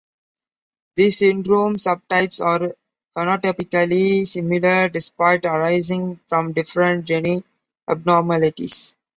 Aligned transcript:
These 0.95 1.19
syndrome 1.19 1.75
subtypes 1.75 2.43
are 2.43 2.75
phenotypically 3.15 4.25
similar 4.25 4.89
despite 4.89 5.45
arising 5.45 6.19
from 6.27 6.53
different 6.53 7.05
gene 7.05 7.43
abnormalities. 7.87 8.95